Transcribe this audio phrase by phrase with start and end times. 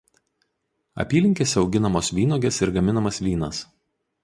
[1.03, 3.63] Apylinkėse auginamos vynuogės ir gaminamas vynas.